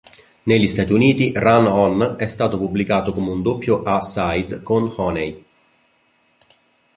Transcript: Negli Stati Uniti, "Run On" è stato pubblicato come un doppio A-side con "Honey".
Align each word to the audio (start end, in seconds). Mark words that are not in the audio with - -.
Negli 0.45 0.65
Stati 0.67 0.93
Uniti, 0.93 1.31
"Run 1.35 1.67
On" 1.67 2.15
è 2.17 2.25
stato 2.25 2.57
pubblicato 2.57 3.13
come 3.13 3.29
un 3.29 3.43
doppio 3.43 3.83
A-side 3.83 4.63
con 4.63 4.91
"Honey". 4.97 5.45